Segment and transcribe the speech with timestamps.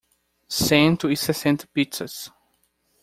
[0.49, 2.33] Cento e sessenta pizzas